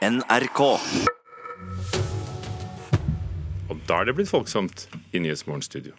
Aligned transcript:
NRK. 0.00 0.60
Og 3.68 3.80
da 3.84 3.98
er 4.00 4.06
det 4.08 4.14
blitt 4.16 4.30
folksomt 4.30 4.86
i 5.12 5.20
Nyhetsmorgenstudio. 5.20 5.92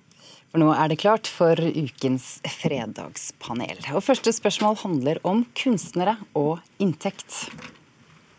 For 0.50 0.58
nå 0.58 0.72
er 0.74 0.90
det 0.90 0.98
klart 1.04 1.30
for 1.30 1.54
ukens 1.62 2.40
fredagspanel. 2.50 3.78
Og 3.94 4.02
første 4.02 4.34
spørsmål 4.34 4.80
handler 4.82 5.22
om 5.22 5.44
kunstnere 5.54 6.16
og 6.34 6.58
inntekt. 6.82 7.46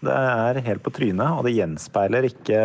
Det 0.02 0.10
er 0.10 0.58
helt 0.66 0.82
på 0.82 0.90
trynet, 0.96 1.30
og 1.30 1.46
det 1.46 1.54
gjenspeiler 1.54 2.26
ikke 2.26 2.58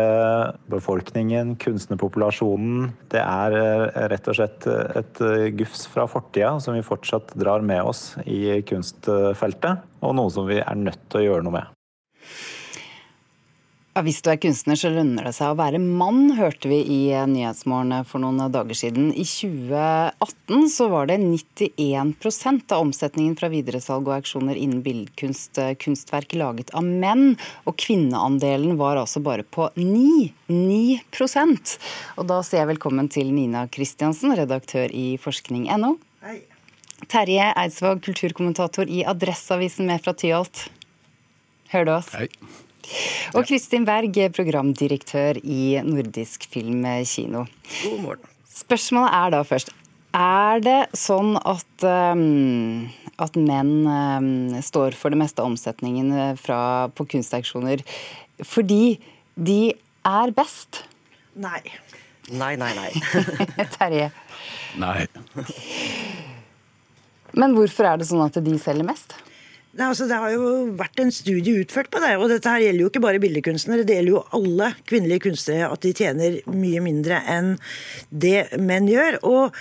befolkningen, 0.74 1.54
kunstnerpopulasjonen. 1.62 2.90
Det 3.14 3.22
er 3.22 3.58
eh, 3.62 4.02
rett 4.10 4.26
og 4.26 4.40
slett 4.40 4.66
et 4.66 5.22
eh, 5.22 5.46
gufs 5.54 5.86
fra 5.86 6.10
fortida 6.10 6.56
som 6.58 6.74
vi 6.74 6.82
fortsatt 6.82 7.30
drar 7.38 7.62
med 7.62 7.94
oss 7.94 8.08
i 8.26 8.58
kunstfeltet, 8.66 9.86
og 10.02 10.18
noe 10.18 10.34
som 10.34 10.50
vi 10.50 10.58
er 10.58 10.82
nødt 10.82 11.06
til 11.06 11.22
å 11.22 11.28
gjøre 11.28 11.46
noe 11.46 11.60
med. 11.60 11.74
Ja, 13.98 14.04
hvis 14.06 14.20
du 14.22 14.28
er 14.30 14.36
kunstner, 14.38 14.78
så 14.78 14.92
lønner 14.94 15.26
det 15.26 15.32
seg 15.34 15.50
å 15.50 15.56
være 15.58 15.80
mann, 15.82 16.36
hørte 16.38 16.68
vi 16.70 16.76
i 16.86 16.98
Nyhetsmorgen 17.26 18.04
for 18.06 18.22
noen 18.22 18.38
dager 18.54 18.76
siden. 18.78 19.08
I 19.10 19.24
2018 19.26 20.68
så 20.70 20.86
var 20.92 21.08
det 21.10 21.16
91% 21.18 22.76
av 22.76 22.84
omsetningen 22.84 23.34
fra 23.40 23.48
videresalg 23.50 24.06
og 24.06 24.20
auksjoner 24.20 24.54
innen 24.54 24.84
billedkunst 24.84 25.58
kunstverk 25.82 26.36
laget 26.38 26.70
av 26.78 26.86
menn, 26.86 27.32
og 27.66 27.74
kvinneandelen 27.82 28.78
var 28.78 29.00
altså 29.02 29.18
bare 29.18 29.42
på 29.42 29.66
9. 29.74 30.30
9% 30.46 31.74
Og 32.22 32.30
da 32.30 32.38
sier 32.46 32.62
jeg 32.62 32.70
velkommen 32.70 33.10
til 33.10 33.34
Nina 33.34 33.64
Kristiansen, 33.66 34.36
redaktør 34.38 34.94
i 34.94 35.08
forskning.no. 35.18 35.96
Terje 37.10 37.50
Eidsvåg, 37.64 38.06
kulturkommentator 38.06 38.86
i 38.86 39.02
Adresseavisen 39.10 39.90
med 39.90 40.06
fra 40.06 40.14
Tyholt. 40.14 40.68
Hører 41.74 41.90
du 41.90 41.94
oss? 41.98 42.14
Hei. 42.14 42.30
Og 43.36 43.44
Kristin 43.48 43.86
Berg, 43.88 44.16
programdirektør 44.36 45.40
i 45.42 45.78
Nordisk 45.84 46.46
Film 46.50 46.86
Kino. 47.08 47.44
God 47.82 48.00
morgen. 48.04 48.34
Spørsmålet 48.58 49.14
er 49.14 49.34
da 49.36 49.42
først 49.46 49.74
Er 50.16 50.62
det 50.64 50.78
sånn 50.96 51.36
at, 51.36 51.84
um, 51.84 52.88
at 53.20 53.36
menn 53.36 53.74
um, 53.84 54.30
står 54.64 54.96
for 54.98 55.12
det 55.12 55.20
meste 55.20 55.44
av 55.44 55.50
omsetningen 55.52 56.14
eh, 56.16 56.32
fra, 56.40 56.88
på 56.96 57.06
kunstauksjoner 57.12 57.84
fordi 58.46 58.96
de 59.34 59.74
er 60.06 60.32
best? 60.34 60.84
Nei. 61.38 61.60
Nei, 62.30 62.54
nei, 62.60 62.70
nei. 62.76 62.90
Terje. 63.76 64.10
Nei. 64.78 65.06
Men 67.38 67.56
hvorfor 67.56 67.90
er 67.90 68.00
det 68.00 68.08
sånn 68.08 68.24
at 68.24 68.38
de 68.44 68.58
selger 68.62 68.86
mest? 68.86 69.17
Nei, 69.76 69.84
altså, 69.92 70.06
det 70.08 70.16
har 70.16 70.32
jo 70.32 70.44
vært 70.78 71.00
en 71.02 71.10
studie 71.12 71.60
utført 71.60 71.90
på 71.92 72.00
det, 72.00 72.14
og 72.16 72.30
dette 72.32 72.48
her 72.48 72.62
gjelder 72.64 72.82
jo 72.86 72.88
ikke 72.88 73.02
bare 73.04 73.20
billedkunstnere. 73.20 73.84
Det 73.84 73.98
gjelder 73.98 74.14
jo 74.14 74.22
alle 74.38 74.70
kvinnelige 74.88 75.26
kunstnere, 75.26 75.68
at 75.68 75.84
de 75.84 75.92
tjener 75.92 76.38
mye 76.48 76.80
mindre 76.82 77.18
enn 77.28 77.50
det 78.08 78.56
menn 78.56 78.88
gjør. 78.88 79.20
Og 79.28 79.58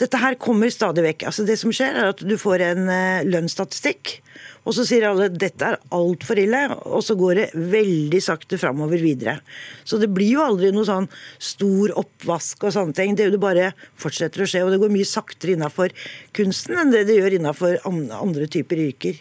dette 0.00 0.22
her 0.22 0.38
kommer 0.40 0.72
stadig 0.72 1.04
vekk. 1.04 1.26
Altså, 1.28 1.44
det 1.44 1.58
som 1.60 1.74
skjer, 1.76 1.92
er 1.92 2.14
at 2.14 2.24
du 2.24 2.34
får 2.40 2.64
en 2.70 2.88
uh, 2.88 3.28
lønnsstatistikk. 3.28 4.16
Og 4.64 4.74
så 4.76 4.86
sier 4.88 5.06
alle 5.10 5.28
dette 5.32 5.68
er 5.68 5.78
altfor 5.92 6.40
ille, 6.40 6.64
og 6.88 7.04
så 7.04 7.14
går 7.20 7.36
det 7.42 7.48
veldig 7.76 8.24
sakte 8.24 8.56
framover 8.60 9.00
videre. 9.04 9.38
Så 9.84 10.00
det 10.00 10.08
blir 10.12 10.38
jo 10.38 10.44
aldri 10.44 10.72
noe 10.72 10.88
sånn 10.88 11.08
stor 11.36 11.92
oppvask 12.00 12.64
og 12.64 12.74
sånne 12.74 12.96
ting. 12.96 13.12
Det, 13.12 13.28
det 13.36 13.40
bare 13.40 13.74
fortsetter 14.00 14.44
å 14.44 14.48
skje. 14.48 14.64
Og 14.64 14.72
det 14.72 14.80
går 14.80 14.96
mye 14.96 15.08
saktere 15.08 15.54
innafor 15.54 15.92
kunsten 16.36 16.80
enn 16.80 16.96
det 16.96 17.06
det 17.12 17.20
gjør 17.20 17.42
innafor 17.42 17.80
andre 17.84 18.48
typer 18.48 18.88
yrker. 18.88 19.20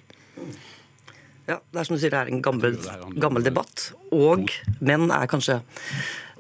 Ja, 1.50 1.58
det 1.74 1.82
er 1.82 1.88
som 1.88 1.98
du 1.98 2.02
sier, 2.02 2.14
det 2.14 2.20
er 2.22 2.30
en 2.30 2.44
gammel, 2.46 2.76
gammel 3.18 3.46
debatt. 3.46 3.90
Og 4.14 4.52
menn 4.86 5.10
er 5.10 5.30
kanskje 5.32 5.60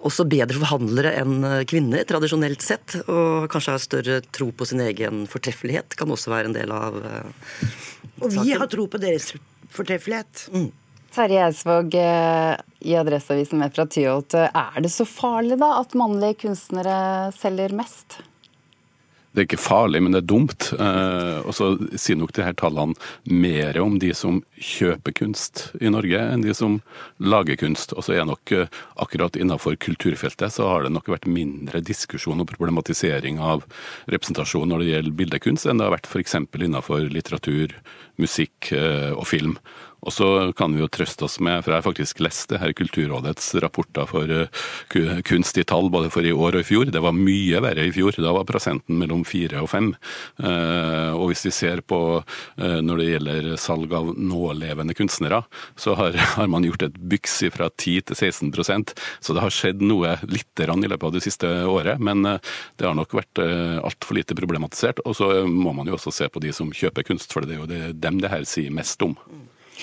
også 0.05 0.23
bedre 0.29 0.59
forhandlere 0.61 1.15
enn 1.19 1.39
kvinner, 1.67 2.05
tradisjonelt 2.07 2.63
sett. 2.63 2.99
Og 3.09 3.49
kanskje 3.51 3.73
har 3.75 3.83
større 3.83 4.19
tro 4.29 4.51
på 4.55 4.67
sin 4.69 4.83
egen 4.85 5.25
fortreffelighet. 5.31 5.97
Kan 5.99 6.13
også 6.13 6.33
være 6.35 6.51
en 6.51 6.55
del 6.55 6.71
av 6.75 6.99
uh, 7.01 7.49
Og 8.21 8.37
vi 8.37 8.53
har 8.53 8.69
tro 8.71 8.85
på 8.91 9.01
deres 9.01 9.33
fortreffelighet. 9.73 10.45
Mm. 10.53 10.69
Terje 11.09 11.41
Eidsvåg 11.41 11.95
eh, 11.97 12.55
i 12.85 12.93
Adresseavisen 12.95 13.57
med 13.59 13.73
fra 13.73 13.87
Tyholt. 13.89 14.35
Er 14.37 14.77
det 14.83 14.91
så 14.93 15.07
farlig 15.09 15.57
da 15.57 15.71
at 15.79 15.97
mannlige 15.97 16.43
kunstnere 16.45 17.31
selger 17.33 17.73
mest? 17.73 18.19
Det 19.29 19.43
er 19.43 19.45
ikke 19.45 19.61
farlig, 19.61 19.99
men 20.01 20.15
det 20.15 20.23
er 20.23 20.29
dumt. 20.29 20.71
Eh, 20.73 21.39
og 21.45 21.53
så 21.53 21.69
sier 21.93 22.17
nok 22.17 22.33
de 22.33 22.45
her 22.47 22.55
tallene 22.57 22.97
mer 23.29 23.77
om 23.81 23.99
de 24.01 24.09
som 24.17 24.39
kjøper 24.57 25.13
kunst 25.19 25.67
i 25.77 25.91
Norge, 25.93 26.17
enn 26.17 26.41
de 26.41 26.55
som 26.57 26.79
lager 27.21 27.59
kunst. 27.61 27.93
Og 27.93 28.07
så 28.07 28.17
er 28.17 28.25
nok 28.25 28.53
eh, 28.55 28.79
akkurat 28.97 29.37
innenfor 29.37 29.77
kulturfeltet 29.85 30.55
så 30.55 30.71
har 30.71 30.85
det 30.85 30.93
nok 30.95 31.11
vært 31.13 31.29
mindre 31.29 31.83
diskusjon 31.85 32.41
og 32.41 32.49
problematisering 32.49 33.37
av 33.37 33.67
representasjon 34.09 34.69
når 34.73 34.81
det 34.81 34.89
gjelder 34.89 35.19
bildekunst, 35.21 35.69
enn 35.69 35.77
det 35.77 35.85
har 35.85 35.97
vært 35.99 36.09
f.eks. 36.09 36.39
innenfor 36.57 37.05
litteratur, 37.13 37.77
musikk 38.17 38.73
eh, 38.73 39.13
og 39.13 39.29
film. 39.29 39.59
Og 40.05 40.13
så 40.15 40.27
kan 40.55 40.73
vi 40.75 40.81
jo 40.83 40.89
trøste 40.91 41.25
oss 41.27 41.37
med, 41.43 41.63
for 41.63 41.73
jeg 41.73 41.81
har 41.81 41.87
faktisk 41.87 42.21
lest 42.23 42.49
det 42.51 42.61
her 42.61 42.73
Kulturrådets 42.77 43.51
rapporter 43.63 44.07
for 44.07 44.31
uh, 44.31 45.21
kunst 45.27 45.59
i 45.59 45.65
tall 45.67 45.89
både 45.91 46.11
for 46.13 46.25
i 46.25 46.31
år 46.31 46.55
og 46.55 46.63
i 46.63 46.67
fjor. 46.67 46.91
Det 46.93 47.01
var 47.03 47.15
mye 47.15 47.59
verre 47.63 47.87
i 47.89 47.93
fjor. 47.95 48.15
Da 48.15 48.33
var 48.35 48.47
prosenten 48.47 48.99
mellom 49.01 49.25
fire 49.27 49.63
og 49.63 49.69
fem. 49.73 49.91
Uh, 50.39 51.11
og 51.17 51.31
hvis 51.31 51.43
vi 51.49 51.53
ser 51.55 51.83
på 51.83 51.99
uh, 52.21 52.79
når 52.85 53.01
det 53.01 53.09
gjelder 53.09 53.49
salg 53.59 53.93
av 53.95 54.13
nålevende 54.15 54.95
kunstnere, 54.97 55.41
så 55.79 55.97
har, 55.99 56.15
har 56.37 56.49
man 56.51 56.67
gjort 56.67 56.87
et 56.87 56.99
byks 57.11 57.39
fra 57.53 57.69
10 57.69 58.09
til 58.09 58.17
16% 58.17 58.95
Så 59.23 59.35
det 59.35 59.43
har 59.43 59.53
skjedd 59.53 59.83
noe 59.83 60.15
lite 60.27 60.65
grann 60.65 60.83
i 60.83 60.89
løpet 60.91 61.09
av 61.09 61.15
det 61.15 61.23
siste 61.25 61.49
året, 61.69 61.99
men 62.03 62.23
det 62.25 62.85
har 62.85 62.95
nok 62.97 63.13
vært 63.15 63.39
altfor 63.39 64.17
lite 64.17 64.35
problematisert. 64.37 64.99
Og 65.07 65.15
så 65.17 65.29
må 65.47 65.71
man 65.75 65.87
jo 65.87 65.95
også 65.95 66.13
se 66.13 66.27
på 66.31 66.41
de 66.43 66.51
som 66.55 66.71
kjøper 66.75 67.07
kunst, 67.07 67.31
for 67.33 67.47
det 67.47 67.55
er 67.55 67.63
jo 67.63 67.93
dem 67.95 68.19
det 68.23 68.31
her 68.33 68.45
sier 68.49 68.73
mest 68.75 69.01
om. 69.05 69.15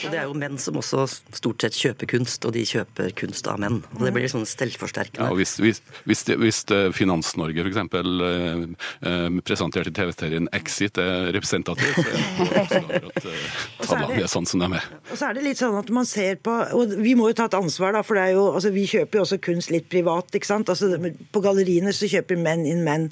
Og 0.05 0.13
det 0.13 0.19
er 0.21 0.27
jo 0.29 0.35
menn 0.37 0.59
som 0.61 0.77
også 0.77 1.07
stort 1.09 1.65
sett 1.65 1.77
kjøper 1.79 2.11
kunst, 2.11 2.45
og 2.45 2.53
de 2.57 2.65
kjøper 2.69 3.13
kunst 3.17 3.47
av 3.49 3.61
menn. 3.63 3.79
Og 3.97 4.05
Det 4.05 4.13
blir 4.13 4.29
sånn 4.31 4.45
selvforsterkende. 4.49 5.25
Ja, 5.25 5.33
og 5.33 5.41
hvis, 5.41 5.57
hvis, 5.63 5.81
hvis, 6.05 6.25
hvis 6.37 6.61
eh, 6.75 6.89
Finans-Norge 6.95 7.65
f.eks. 7.65 7.79
Eh, 7.81 8.67
eh, 9.09 9.39
presenterte 9.47 9.93
TV-serien 9.97 10.51
Exit 10.57 11.01
er 11.01 11.31
representativ, 11.37 11.97
så 12.71 12.83
er 12.83 12.91
det 12.91 13.01
at 13.09 13.31
eh, 13.31 13.47
tallene 13.87 14.21
er 14.27 14.31
sånn 14.31 14.49
som 14.49 14.65
de 14.65 14.69
er. 14.81 14.91
Og 15.09 15.15
så 15.17 15.31
er 15.31 15.39
det 15.39 15.47
litt 15.47 15.63
sånn 15.63 15.79
at 15.81 15.93
man 15.95 16.09
ser 16.09 16.37
på 16.45 16.53
Og 16.77 16.93
vi 17.01 17.15
må 17.19 17.31
jo 17.31 17.39
ta 17.39 17.47
et 17.49 17.57
ansvar, 17.59 17.95
da, 17.97 18.05
for 18.07 18.19
det 18.19 18.27
er 18.29 18.37
jo, 18.37 18.45
altså, 18.53 18.73
vi 18.75 18.85
kjøper 18.91 19.21
jo 19.21 19.25
også 19.25 19.41
kunst 19.49 19.73
litt 19.73 19.89
privat. 19.93 20.29
ikke 20.37 20.51
sant? 20.51 20.73
Altså, 20.73 20.93
på 21.33 21.45
galleriene 21.45 21.95
så 21.97 22.11
kjøper 22.11 22.41
menn 22.41 22.67
inn 22.69 22.85
menn, 22.87 23.09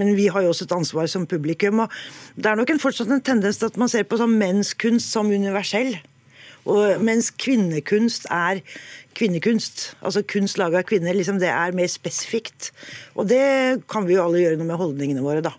men 0.00 0.14
vi 0.16 0.30
har 0.32 0.44
jo 0.44 0.54
også 0.54 0.68
et 0.68 0.76
ansvar 0.76 1.10
som 1.10 1.28
publikum. 1.28 1.84
og 1.84 2.00
Det 2.36 2.50
er 2.50 2.58
nok 2.60 2.72
en 2.72 2.82
fortsatt 2.82 3.12
en 3.12 3.24
tendens 3.24 3.60
til 3.60 3.68
at 3.68 3.78
man 3.80 3.92
ser 3.92 4.08
på 4.08 4.20
sånn 4.20 4.38
menns 4.40 4.72
kunst 4.78 5.12
som 5.12 5.28
universell. 5.32 5.98
Og 6.70 7.02
mens 7.04 7.30
kvinnekunst 7.30 8.28
er 8.32 8.62
kvinnekunst, 9.14 9.84
altså 10.02 10.24
kunst 10.26 10.58
laga 10.58 10.80
av 10.80 10.88
kvinner, 10.88 11.14
liksom 11.16 11.38
det 11.42 11.50
er 11.52 11.76
mer 11.76 11.90
spesifikt. 11.92 12.72
Og 13.14 13.28
det 13.30 13.84
kan 13.90 14.08
vi 14.08 14.16
jo 14.16 14.24
alle 14.24 14.42
gjøre 14.42 14.60
noe 14.60 14.70
med 14.72 14.80
holdningene 14.80 15.24
våre, 15.24 15.44
da. 15.44 15.54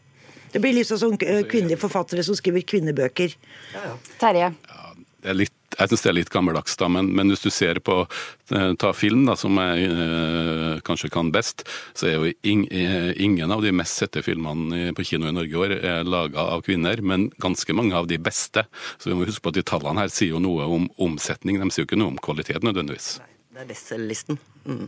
Det 0.51 0.61
blir 0.63 0.75
litt 0.77 0.87
sånn 0.87 1.01
som 1.01 1.17
kvinnelige 1.19 1.81
forfattere 1.81 2.23
som 2.23 2.37
skriver 2.37 2.63
kvinnebøker. 2.67 3.35
Ja, 3.75 3.89
ja. 3.91 3.95
Terje? 4.21 4.51
Ja, 4.55 4.93
det 4.95 5.33
er 5.33 5.39
litt 5.43 5.54
jeg 5.75 5.91
syns 5.91 6.03
det 6.05 6.09
er 6.11 6.17
litt 6.17 6.31
gammeldags, 6.33 6.77
da, 6.79 6.89
men, 6.91 7.11
men, 7.15 7.31
hvis 7.31 7.43
du 7.45 7.51
ser 7.53 7.79
på 7.85 7.97
eh, 8.05 8.71
ta 8.81 8.91
film, 8.95 9.25
da, 9.29 9.35
som 9.39 9.57
jeg 9.61 9.89
øh, 9.91 10.81
kanskje 10.85 11.11
kan 11.13 11.31
best, 11.35 11.65
så 11.97 12.09
er 12.09 12.17
jo 12.17 12.33
ing, 12.47 12.65
eh, 12.71 13.11
ingen 13.21 13.51
av 13.51 13.63
de 13.65 13.73
mest 13.75 14.01
sette 14.01 14.23
filmene 14.25 14.93
på 14.95 15.07
kino 15.11 15.29
i 15.29 15.35
Norge 15.35 15.55
i 15.55 15.61
år 15.61 15.77
er 15.77 16.09
laga 16.09 16.47
av 16.55 16.65
kvinner, 16.65 17.01
men 17.01 17.29
ganske 17.43 17.77
mange 17.77 17.95
av 17.97 18.09
de 18.11 18.19
beste. 18.21 18.65
Så 18.97 19.11
vi 19.11 19.17
må 19.17 19.27
huske 19.29 19.45
på 19.45 19.53
at 19.53 19.59
de 19.59 19.65
tallene 19.67 20.05
her 20.05 20.13
sier 20.13 20.35
jo 20.35 20.43
noe 20.43 20.67
om 20.77 20.89
omsetning, 21.01 21.61
de 21.61 21.71
sier 21.71 21.85
jo 21.85 21.89
ikke 21.89 22.01
noe 22.01 22.15
om 22.15 22.21
kvalitet 22.21 22.65
nødvendigvis. 22.65 23.15
Nei, 23.23 23.33
det 23.55 23.65
er 23.65 23.73
bestselgerlisten. 23.73 24.39
Mm. 24.65 24.87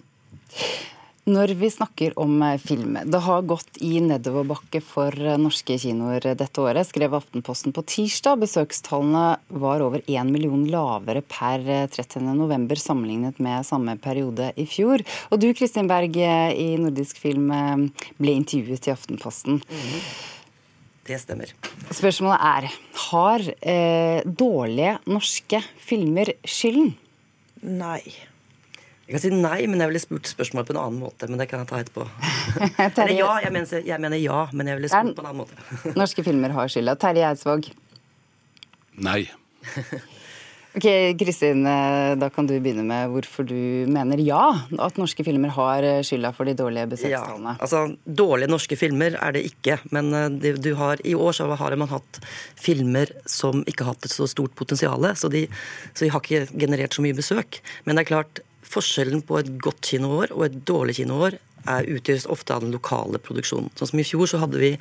Når 1.27 1.51
vi 1.59 1.67
snakker 1.67 2.13
om 2.19 2.37
eh, 2.45 2.55
film, 2.61 2.95
det 3.03 3.19
har 3.25 3.47
gått 3.47 3.81
i 3.83 3.97
nedoverbakke 3.99 4.79
for 4.79 5.11
eh, 5.11 5.35
norske 5.41 5.75
kinoer 5.81 6.23
dette 6.39 6.63
året, 6.63 6.87
skrev 6.87 7.17
Aftenposten 7.17 7.75
på 7.75 7.83
tirsdag. 7.83 8.39
Besøkstallene 8.45 9.25
var 9.59 9.83
over 9.83 10.05
én 10.07 10.31
million 10.31 10.63
lavere 10.71 11.25
per 11.27 11.65
30.11 11.91 12.31
november, 12.31 12.79
sammenlignet 12.79 13.41
med 13.43 13.67
samme 13.67 13.97
periode 13.99 14.53
i 14.55 14.67
fjor. 14.69 15.03
Og 15.27 15.43
du 15.43 15.49
Kristin 15.57 15.91
Berg 15.91 16.15
i 16.15 16.69
Nordisk 16.79 17.19
Film 17.19 17.51
ble 17.51 18.37
intervjuet 18.39 18.87
i 18.87 18.95
Aftenposten. 18.95 19.59
Mm. 19.67 20.01
Det 21.07 21.19
stemmer. 21.21 21.51
Spørsmålet 21.95 22.41
er 22.43 22.71
har 23.07 23.45
eh, 23.61 24.23
dårlige 24.27 24.97
norske 25.07 25.61
filmer 25.79 26.33
skylden? 26.43 26.91
Nei. 27.63 28.01
Jeg 29.07 29.15
kan 29.15 29.21
si 29.23 29.29
nei, 29.31 29.61
men 29.71 29.79
jeg 29.79 29.87
ville 29.87 29.99
spurt 30.03 30.27
spørsmålet 30.27 30.67
på 30.67 30.73
en 30.75 30.81
annen 30.81 30.99
måte. 30.99 31.29
Men 31.31 31.39
det 31.39 31.47
kan 31.47 31.61
jeg 31.63 31.69
ta 31.69 31.79
etterpå. 31.79 32.03
Eller 32.89 33.13
ja, 33.15 33.29
jeg 33.45 33.53
mener, 33.55 33.85
jeg 33.87 34.03
mener, 34.03 34.19
ja, 34.19 34.41
men 34.51 34.67
jeg 34.67 34.81
ville 34.81 34.89
spurt 34.91 35.15
på 35.15 35.23
en 35.23 35.29
annen 35.29 35.45
måte. 35.45 35.55
Norske 36.01 36.25
filmer 36.27 36.51
har 36.57 36.73
skylda. 36.73 36.97
Terje 36.99 37.23
Eidsvåg? 37.31 37.71
Nei. 39.07 39.21
Ok, 40.77 40.85
Kristin, 41.17 41.63
eh, 41.65 42.11
da 42.21 42.27
kan 42.29 42.45
du 42.45 42.51
begynne 42.61 42.83
med 42.85 43.09
hvorfor 43.09 43.47
du 43.49 43.87
mener 43.89 44.19
ja, 44.21 44.43
at 44.85 44.99
norske 45.01 45.23
filmer 45.25 45.49
har 45.55 45.81
eh, 45.81 46.03
skylda 46.05 46.29
for 46.37 46.45
de 46.45 46.53
dårlige 46.59 46.91
besøkstallene. 46.91 47.55
Ja, 47.55 47.63
altså, 47.65 47.79
Dårlige 48.05 48.51
norske 48.51 48.77
filmer 48.77 49.15
er 49.17 49.33
det 49.33 49.41
ikke, 49.47 49.79
men 49.89 50.13
det, 50.37 50.51
du 50.61 50.75
har, 50.77 51.01
i 51.01 51.15
år 51.17 51.33
så 51.33 51.47
har 51.49 51.73
man 51.81 51.89
hatt 51.89 52.19
filmer 52.61 53.09
som 53.25 53.63
ikke 53.65 53.87
har 53.87 53.95
hatt 53.95 54.05
et 54.05 54.13
så 54.13 54.29
stort 54.29 54.53
potensial, 54.59 55.01
så, 55.17 55.31
de, 55.33 55.47
så 55.95 56.05
de 56.05 56.11
har 56.13 56.21
ikke 56.21 56.45
generert 56.53 56.93
så 56.93 57.07
mye 57.07 57.17
besøk. 57.17 57.57
Men 57.87 57.97
det 57.97 58.05
er 58.05 58.11
klart, 58.11 58.43
forskjellen 58.71 59.23
på 59.27 59.39
et 59.41 59.51
godt 59.63 59.91
kinoår 59.91 60.33
og 60.35 60.47
et 60.47 60.57
dårlig 60.67 60.97
kinoår 60.99 61.37
er, 61.67 61.87
utgjøres 61.91 62.27
ofte 62.31 62.55
av 62.55 62.63
den 62.63 62.73
lokale 62.75 63.19
produksjonen. 63.23 63.71
Sånn 63.77 63.91
som 63.91 64.01
I 64.01 64.05
fjor 64.07 64.29
så 64.29 64.39
hadde 64.41 64.61
vi 64.61 64.71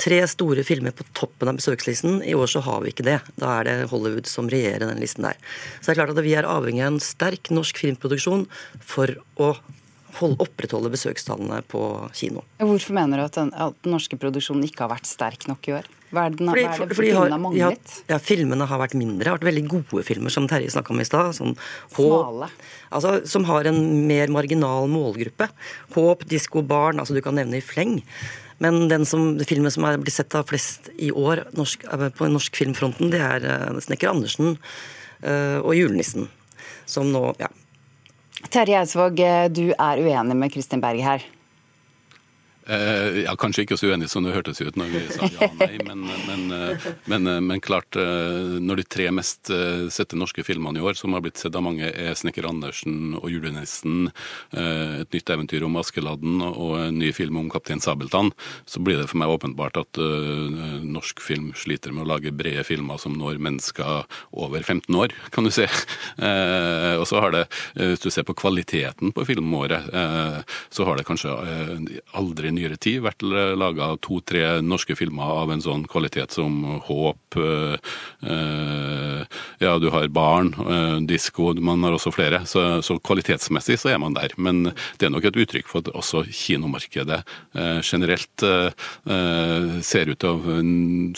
tre 0.00 0.20
store 0.30 0.64
filmer 0.66 0.94
på 0.94 1.06
toppen 1.16 1.50
av 1.50 1.58
besøkslisten. 1.58 2.20
I 2.26 2.36
år 2.38 2.50
så 2.52 2.62
har 2.66 2.84
vi 2.84 2.94
ikke 2.94 3.06
det. 3.08 3.18
Da 3.40 3.56
er 3.58 3.68
det 3.68 3.76
Hollywood 3.90 4.30
som 4.30 4.50
regjerer 4.52 4.86
den 4.86 5.02
listen 5.02 5.26
der. 5.26 5.38
Så 5.80 5.90
det 5.90 5.96
er 5.96 6.00
klart 6.02 6.14
at 6.14 6.24
vi 6.26 6.36
er 6.38 6.48
avhengig 6.48 6.84
av 6.86 6.94
en 6.94 7.04
sterk 7.04 7.52
norsk 7.54 7.82
filmproduksjon 7.82 8.46
for 8.78 9.16
å 9.40 9.54
holde, 10.18 10.40
opprettholde 10.42 10.92
besøkstallene 10.92 11.62
på 11.70 11.82
kino. 12.16 12.44
Hvorfor 12.62 12.96
mener 12.96 13.20
du 13.20 13.26
at 13.26 13.38
den, 13.38 13.54
at 13.54 13.78
den 13.84 13.94
norske 13.96 14.18
produksjonen 14.20 14.66
ikke 14.66 14.86
har 14.86 14.94
vært 14.94 15.10
sterk 15.10 15.48
nok 15.50 15.70
i 15.70 15.80
år? 15.80 15.90
Hva 16.10 16.24
er 16.26 16.34
det, 16.34 16.42
fordi, 16.42 16.64
hva 16.66 16.74
er 16.74 16.90
det 16.90 16.96
fordi 16.98 17.10
har, 17.14 17.32
manglet? 17.38 17.92
Ja, 18.10 18.18
filmene 18.18 18.66
har 18.66 18.80
vært 18.82 18.96
mindre. 18.98 19.22
Det 19.22 19.30
har 19.30 19.38
vært 19.38 19.46
veldig 19.46 19.62
gode 19.70 20.02
filmer, 20.06 20.32
som 20.34 20.48
Terje 20.50 20.72
snakka 20.74 20.90
om 20.90 21.02
i 21.02 21.06
stad. 21.06 21.38
Smale. 21.38 22.48
Altså, 22.90 23.12
som 23.30 23.46
har 23.46 23.68
en 23.70 23.78
mer 24.08 24.32
marginal 24.34 24.90
målgruppe. 24.90 25.46
Håp, 25.94 26.26
disko, 26.30 26.64
barn, 26.66 26.98
altså 26.98 27.14
du 27.14 27.22
kan 27.22 27.38
nevne 27.38 27.60
i 27.60 27.64
fleng. 27.64 28.00
Men 28.60 28.90
den 28.90 29.06
som, 29.08 29.32
filmen 29.46 29.72
som 29.72 29.86
er 29.86 30.02
blitt 30.02 30.18
sett 30.18 30.34
av 30.36 30.50
flest 30.50 30.90
i 30.98 31.12
år 31.14 31.46
norsk, 31.56 31.86
eh, 31.86 32.08
på 32.12 32.28
norsk 32.28 32.58
filmfronten, 32.58 33.14
det 33.14 33.22
er 33.24 33.46
uh, 33.46 33.78
'Snekker 33.80 34.10
Andersen' 34.10 34.58
uh, 34.58 35.58
og 35.62 35.72
'Julenissen'. 35.78 36.28
Som 36.90 37.14
nå, 37.14 37.22
ja. 37.38 37.48
Terje 38.50 38.82
Eidsvåg, 38.82 39.20
du 39.54 39.70
er 39.70 40.02
uenig 40.02 40.36
med 40.36 40.52
Kristin 40.52 40.82
Berg 40.82 41.00
her? 41.06 41.24
Eh, 42.70 43.22
ja, 43.24 43.34
Kanskje 43.40 43.64
ikke 43.64 43.78
så 43.78 43.88
uenig 43.90 44.06
som 44.12 44.22
det 44.22 44.34
hørtes 44.34 44.60
ut 44.62 44.76
når 44.78 44.92
vi 44.92 45.00
sa 45.10 45.26
ja 45.34 45.48
og 45.48 45.56
nei, 45.58 45.80
men, 45.82 46.04
men, 46.06 46.44
eh, 46.54 46.84
men, 47.10 47.26
eh, 47.26 47.40
men, 47.42 47.62
klart 47.62 47.96
Når 47.98 48.80
de 48.80 48.84
tre 48.86 49.08
mest 49.14 49.50
sette 49.92 50.18
norske 50.18 50.42
filmene 50.46 50.78
i 50.78 50.84
år, 50.84 50.94
som 50.98 51.14
har 51.14 51.22
blitt 51.24 51.40
sett 51.40 51.56
av 51.56 51.64
mange, 51.66 51.88
er 51.90 52.14
'Snekker 52.14 52.46
Andersen' 52.46 53.16
og 53.18 53.26
'Julenissen', 53.30 54.10
et 54.54 55.10
nytt 55.12 55.30
eventyr 55.30 55.64
om 55.64 55.76
Askeladden 55.76 56.42
og 56.42 56.78
en 56.78 56.98
ny 56.98 57.12
film 57.12 57.36
om 57.36 57.50
Kaptein 57.50 57.80
Sabeltann, 57.80 58.32
så 58.66 58.82
blir 58.82 59.00
det 59.00 59.08
for 59.10 59.18
meg 59.18 59.32
åpenbart 59.32 59.80
at 59.80 60.00
norsk 60.84 61.20
film 61.20 61.52
sliter 61.54 61.92
med 61.92 62.04
å 62.04 62.10
lage 62.14 62.32
brede 62.32 62.64
filmer 62.64 62.98
som 62.98 63.16
når 63.18 63.40
mennesker 63.42 64.04
over 64.32 64.62
15 64.62 64.94
år, 64.94 65.14
kan 65.30 65.44
du 65.44 65.50
si. 65.50 65.66
og 66.20 67.06
så 67.06 67.20
har 67.20 67.34
det, 67.34 67.44
hvis 67.74 68.04
du 68.04 68.10
ser 68.10 68.24
på 68.24 68.36
kvaliteten 68.36 69.12
på 69.12 69.26
filmåret, 69.26 69.90
så 70.70 70.84
har 70.84 70.96
det 70.96 71.06
kanskje 71.08 71.34
aldri 72.14 72.52
nyere 72.60 72.78
tid 72.80 73.00
vært 73.04 73.24
laga 73.24 73.94
to-tre 74.04 74.60
norske 74.64 74.96
filmer 74.98 75.32
av 75.40 75.52
en 75.52 75.62
sånn 75.64 75.86
kvalitet 75.90 76.36
som 76.36 76.60
Håp, 76.86 77.36
eh, 77.40 77.76
eh, 78.26 79.38
ja, 79.62 79.78
du 79.78 79.88
har 79.90 80.08
Barn, 80.08 80.52
eh, 80.58 80.98
Disko, 81.06 81.54
man 81.60 81.82
har 81.84 81.96
også 81.96 82.12
flere. 82.12 82.44
Så, 82.46 82.82
så, 82.82 82.98
kvalitetsmessig 83.00 83.78
så 83.80 83.92
er 83.94 83.98
man 84.02 84.14
der. 84.14 84.34
Men 84.36 84.72
det 84.98 85.08
er 85.08 85.14
nok 85.14 85.28
et 85.28 85.38
uttrykk 85.40 85.68
for 85.70 85.84
at 85.84 85.92
også 85.94 86.24
kinomarkedet 86.28 87.22
generelt 87.84 88.42
ser 89.84 90.10
ut 90.10 90.20
til 90.20 90.30
å 90.30 90.60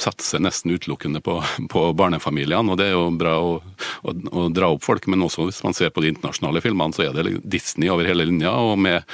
satse 0.00 0.39
nesten 0.43 0.73
utelukkende 0.73 1.21
på, 1.25 1.39
på 1.71 1.83
barnefamiliene, 1.99 2.73
og 2.73 2.79
det 2.81 2.89
er 2.89 2.94
jo 2.94 3.05
bra 3.19 3.35
å, 3.41 3.53
å, 4.03 4.15
å, 4.31 4.47
dra 4.55 4.71
opp 4.75 4.85
folk. 4.85 5.06
Men 5.11 5.25
også 5.27 5.47
hvis 5.49 5.62
man 5.67 5.77
ser 5.77 5.93
på 5.94 6.05
de 6.05 6.12
internasjonale 6.12 6.62
filmene, 6.65 6.97
så 6.97 7.06
er 7.06 7.17
det 7.17 7.41
Disney 7.44 7.91
over 7.93 8.09
hele 8.09 8.27
linja, 8.29 8.53
og 8.53 8.79
med 8.83 9.06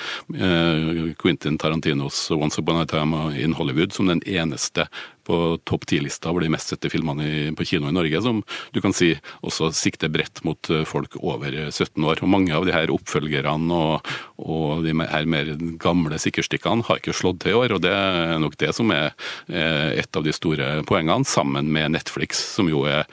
Quentin 1.20 1.58
Tarantino 1.60 2.07
Tarantinos 2.08 2.30
'Once 2.30 2.58
Upon 2.58 2.80
a 2.80 2.86
Time 2.86 3.38
in 3.38 3.54
Hollywood' 3.54 3.92
som 3.92 4.06
den 4.06 4.22
eneste 4.26 4.88
på 5.24 5.58
topp 5.64 5.86
ti-lista 5.86 6.30
over 6.30 6.40
de 6.40 6.48
mest 6.48 6.68
sette 6.68 6.88
filmene 6.88 7.54
på 7.54 7.64
kino 7.64 7.88
i 7.88 7.92
Norge, 7.92 8.22
som 8.22 8.42
du 8.72 8.80
kan 8.80 8.92
si 8.92 9.18
også 9.42 9.72
sikter 9.72 10.08
bredt 10.08 10.42
mot 10.44 10.70
eh, 10.70 10.84
folk 10.84 11.16
over 11.20 11.52
17 11.70 12.02
år. 12.02 12.22
Og 12.22 12.28
Mange 12.28 12.54
av 12.54 12.64
de 12.64 12.72
her 12.72 12.88
oppfølgerne 12.88 13.70
og, 13.74 14.08
og 14.38 14.84
de 14.84 14.94
her 14.96 15.26
mer 15.26 15.52
gamle 15.78 16.16
sikkerstikkene 16.18 16.86
har 16.88 16.96
ikke 16.96 17.12
slått 17.12 17.42
til 17.42 17.52
i 17.52 17.58
år, 17.58 17.76
og 17.76 17.82
det 17.82 17.92
er 17.92 18.38
nok 18.40 18.56
det 18.56 18.72
som 18.74 18.90
er 18.90 19.12
et 19.48 20.16
av 20.16 20.24
de 20.24 20.32
store 20.32 20.82
poengene, 20.88 21.24
sammen 21.24 21.68
med 21.68 21.92
Netflix, 21.92 22.40
som 22.56 22.68
jo 22.68 22.86
er 22.88 23.04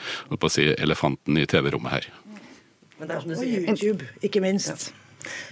si, 0.48 0.72
elefanten 0.80 1.38
i 1.38 1.46
TV-rommet 1.46 1.92
her. 1.92 2.12
Men 3.00 3.10
det 3.10 3.16
er 3.16 3.26
som 3.26 3.34
du 3.34 3.36
sier, 3.36 3.66
YouTube, 3.68 4.08
ikke 4.24 4.40
minst. 4.40 4.92
Ja. 4.92 5.05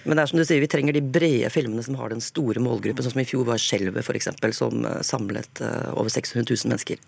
Men 0.04 0.18
det 0.18 0.24
er 0.24 0.32
som 0.32 0.40
du 0.40 0.46
sier, 0.46 0.62
vi 0.64 0.72
trenger 0.72 0.96
de 0.96 1.04
brede 1.04 1.52
filmene 1.54 1.84
som 1.86 1.98
har 2.00 2.14
den 2.14 2.24
store 2.24 2.62
målgruppen, 2.64 3.04
sånn 3.06 3.16
som 3.16 3.24
i 3.24 3.28
fjor 3.28 3.46
var 3.48 3.62
'Skjelvet', 3.62 4.04
f.eks., 4.04 4.32
som 4.58 4.86
eh, 4.86 5.02
samlet 5.06 5.62
eh, 5.64 5.92
over 5.94 6.12
600 6.14 6.48
000 6.50 6.72
mennesker. 6.72 7.02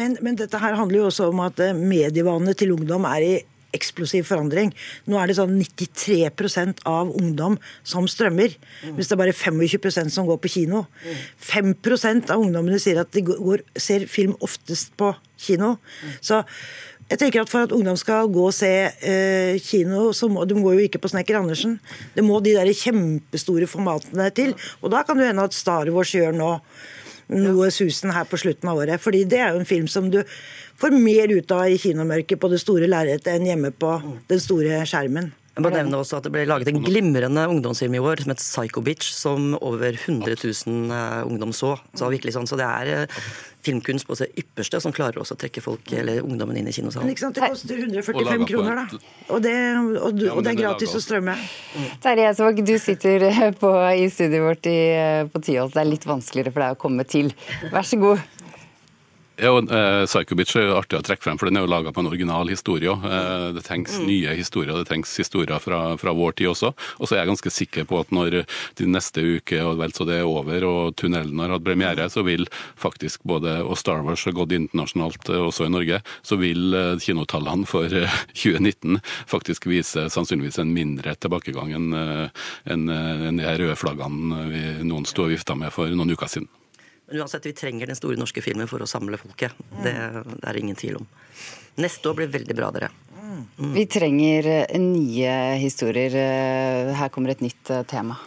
Men, 0.00 0.18
men, 0.20 0.38
dette 0.40 0.60
her 0.62 0.78
handler 0.78 1.02
jo 1.02 1.08
også 1.10 1.30
om 1.32 1.42
at 1.44 1.60
eh, 1.60 1.76
medievanene 1.76 2.54
til 2.58 2.74
ungdom 2.76 3.08
er 3.08 3.26
i 3.26 3.34
eksplosiv 3.72 4.26
forandring. 4.28 4.72
Nå 5.08 5.18
er 5.18 5.30
det 5.30 5.38
sånn 5.38 5.54
93% 5.56 6.82
av 6.88 7.12
ungdom 7.16 7.58
som 7.88 8.08
strømmer, 8.10 8.52
mm. 8.52 8.96
Hvis 8.98 9.08
det 9.08 9.16
er 9.16 9.22
bare 9.22 9.36
25% 9.36 10.12
som 10.12 10.28
går 10.28 10.40
på 10.42 10.52
kino. 10.58 10.84
Mm. 11.02 11.22
5 11.48 11.74
av 12.28 12.36
ungdommene 12.36 12.80
sier 12.82 13.00
at 13.00 13.12
de 13.16 13.24
går, 13.30 13.64
ser 13.76 14.04
film 14.10 14.36
oftest 14.44 14.92
på 15.00 15.14
kino. 15.40 15.76
Mm. 16.02 16.16
Så 16.20 16.42
jeg 17.12 17.20
tenker 17.20 17.42
at 17.44 17.50
For 17.52 17.66
at 17.66 17.74
ungdom 17.76 17.98
skal 18.00 18.30
gå 18.32 18.46
og 18.48 18.54
se 18.56 18.70
eh, 18.88 19.60
kino, 19.60 20.10
så 20.16 20.30
må 20.32 20.46
de 20.48 20.56
går 20.56 20.78
jo 20.78 20.86
ikke 20.86 21.02
på 21.02 21.10
Snekker 21.12 21.36
Andersen. 21.42 21.76
Det 22.16 22.24
må 22.24 22.40
de 22.40 22.54
der 22.56 22.72
kjempestore 22.72 23.68
formatene 23.68 24.30
til. 24.32 24.54
Og 24.80 24.94
da 24.94 25.02
kan 25.04 25.20
det 25.20 25.28
hende 25.28 25.44
at 25.44 25.56
Star 25.56 25.90
Wars 25.92 26.14
gjør 26.16 26.32
nå 26.36 26.54
noe 27.32 27.68
susen 27.72 28.12
her 28.12 28.26
på 28.28 28.40
slutten 28.40 28.68
av 28.68 28.80
året. 28.82 29.00
fordi 29.00 29.24
det 29.24 29.38
er 29.40 29.52
jo 29.52 29.60
en 29.60 29.68
film 29.68 29.86
som 29.88 30.10
du 30.10 30.22
får 30.80 30.96
mer 30.96 31.30
ut 31.32 31.52
av 31.54 31.68
i 31.68 31.78
kinomørket 31.80 32.40
på 32.40 32.50
det 32.52 32.60
store 32.60 32.88
lerretet 32.90 33.30
enn 33.32 33.46
hjemme 33.46 33.70
på 33.70 33.92
den 34.28 34.40
store 34.42 34.82
skjermen. 34.88 35.30
Jeg 35.52 35.64
må 35.66 35.70
nevne 35.72 35.98
også 36.00 36.18
at 36.18 36.26
Det 36.26 36.32
ble 36.32 36.46
laget 36.48 36.70
en 36.72 36.80
glimrende 36.80 37.44
ungdomsfilm 37.52 37.98
i 37.98 38.00
år 38.00 38.22
som 38.24 38.32
het 38.32 38.40
Psycho 38.40 38.82
Bitch, 38.84 39.12
som 39.12 39.52
over 39.60 39.92
100 39.92 40.38
000 40.40 40.92
eh, 40.96 41.18
ungdom 41.28 41.52
så. 41.52 41.74
Så, 41.92 42.08
sånn, 42.08 42.48
så 42.48 42.56
det 42.56 42.68
er 42.68 42.92
eh, 42.94 43.20
filmkunst 43.62 44.08
på 44.08 44.16
sitt 44.18 44.32
ypperste 44.40 44.80
som 44.82 44.94
klarer 44.96 45.20
også 45.20 45.36
å 45.36 45.40
trekke 45.42 45.62
folk, 45.62 45.92
eller 45.92 46.24
ungdommen 46.24 46.56
inn 46.58 46.70
i 46.70 46.74
kinosalen. 46.74 47.12
Det 47.12 47.20
koster 47.52 47.84
145 47.84 48.46
kroner, 48.48 48.80
da. 48.80 49.00
Og 49.28 49.44
det, 49.44 49.54
og, 50.00 50.24
og 50.32 50.42
det 50.42 50.54
er 50.54 50.60
gratis 50.64 50.96
å 50.96 51.02
strømme. 51.04 51.36
Terje 52.02 52.30
Eidsvåg, 52.30 52.64
du 52.66 52.74
sitter 52.80 53.28
på, 53.60 53.72
i 53.92 54.08
studioet 54.12 54.48
vårt 54.48 54.70
i, 54.72 54.78
på 55.30 55.44
Tyholt. 55.44 55.76
Det 55.76 55.84
er 55.84 55.92
litt 55.92 56.08
vanskeligere 56.08 56.54
for 56.54 56.64
deg 56.64 56.78
å 56.78 56.80
komme 56.88 57.06
til. 57.06 57.34
Vær 57.70 57.86
så 57.86 58.00
god. 58.00 58.41
Ja, 59.40 59.48
og 59.56 59.70
uh, 59.72 60.04
Psycho 60.04 60.36
Bitch 60.36 60.58
er 60.60 60.66
jo 60.68 60.74
artig 60.76 60.98
å 60.98 61.04
trekke 61.04 61.24
frem, 61.24 61.38
for 61.40 61.48
den 61.48 61.56
er 61.56 61.64
jo 61.64 61.70
laga 61.72 61.92
på 61.94 62.02
en 62.02 62.10
original 62.10 62.50
historie. 62.52 62.92
Uh, 62.92 63.48
det 63.56 63.64
trengs 63.64 63.94
mm. 63.96 64.04
nye 64.04 64.34
historier, 64.36 64.76
det 64.76 64.90
trengs 64.90 65.14
historier 65.16 65.56
fra, 65.62 65.80
fra 66.00 66.12
vår 66.16 66.36
tid 66.36 66.50
også. 66.50 66.72
Og 67.00 67.08
så 67.08 67.16
er 67.16 67.22
jeg 67.22 67.30
ganske 67.32 67.54
sikker 67.56 67.88
på 67.88 68.02
at 68.02 68.12
når 68.12 68.42
de 68.76 68.90
neste 68.90 69.24
uke 69.24 69.62
og 69.64 69.80
vel 69.80 69.96
så 69.96 70.06
det 70.08 70.20
er 70.20 70.28
over 70.28 70.68
og 70.68 70.94
tunnelen 71.00 71.40
har 71.40 71.56
hatt 71.56 71.64
premiere, 71.64 72.10
så 72.12 72.26
vil 72.28 72.44
faktisk 72.76 73.24
både 73.28 73.58
og 73.64 73.78
Star 73.80 74.04
Wars 74.04 74.26
har 74.28 74.36
gått 74.36 74.52
internasjonalt 74.58 75.32
uh, 75.32 75.40
også 75.48 75.66
i 75.66 75.72
Norge, 75.72 76.02
så 76.20 76.36
vil 76.40 76.76
kinotallene 77.00 77.68
for 77.68 77.88
2019 78.36 79.00
faktisk 79.32 79.70
vise 79.70 80.10
sannsynligvis 80.12 80.60
en 80.60 80.74
mindre 80.76 81.16
tilbakegang 81.16 81.72
enn 81.72 81.92
en, 81.92 82.88
en 82.92 83.38
de 83.38 83.46
her 83.46 83.60
røde 83.62 83.76
flaggene 83.80 84.48
vi 84.52 84.64
noen 84.84 85.08
sto 85.08 85.26
og 85.26 85.32
vifta 85.32 85.56
med 85.58 85.72
for 85.72 85.88
noen 85.88 86.12
uker 86.12 86.30
siden. 86.30 86.50
Uansett, 87.12 87.46
vi 87.46 87.54
trenger 87.56 87.90
den 87.90 87.98
store 87.98 88.16
norske 88.20 88.42
filmen 88.44 88.68
for 88.70 88.82
å 88.82 88.88
samle 88.88 89.20
folket. 89.20 89.56
Det, 89.84 89.92
det 89.92 90.48
er 90.48 90.58
ingen 90.60 90.78
tvil 90.78 91.00
om. 91.02 91.08
Neste 91.82 92.10
år 92.10 92.20
blir 92.20 92.32
veldig 92.32 92.56
bra, 92.56 92.70
dere. 92.74 92.90
Mm. 93.58 93.72
Vi 93.72 93.86
trenger 93.86 94.46
eh, 94.46 94.80
nye 94.80 95.36
historier. 95.60 96.14
Eh, 96.16 96.92
her 96.96 97.12
kommer 97.12 97.32
et 97.32 97.44
nytt 97.44 97.70
eh, 97.72 97.84
tema. 97.88 98.18